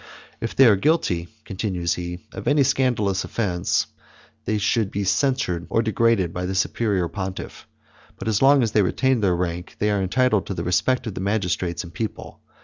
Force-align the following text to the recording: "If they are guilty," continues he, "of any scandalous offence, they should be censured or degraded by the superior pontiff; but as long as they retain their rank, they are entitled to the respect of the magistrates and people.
"If 0.39 0.55
they 0.55 0.65
are 0.65 0.75
guilty," 0.75 1.27
continues 1.45 1.93
he, 1.93 2.25
"of 2.31 2.47
any 2.47 2.63
scandalous 2.63 3.23
offence, 3.23 3.85
they 4.45 4.57
should 4.57 4.89
be 4.89 5.03
censured 5.03 5.67
or 5.69 5.83
degraded 5.83 6.33
by 6.33 6.47
the 6.47 6.55
superior 6.55 7.07
pontiff; 7.07 7.67
but 8.17 8.27
as 8.27 8.41
long 8.41 8.63
as 8.63 8.71
they 8.71 8.81
retain 8.81 9.21
their 9.21 9.35
rank, 9.35 9.75
they 9.77 9.91
are 9.91 10.01
entitled 10.01 10.47
to 10.47 10.55
the 10.55 10.63
respect 10.63 11.05
of 11.05 11.13
the 11.13 11.21
magistrates 11.21 11.83
and 11.83 11.93
people. 11.93 12.39